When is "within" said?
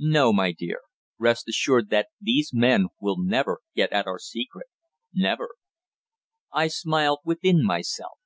7.24-7.64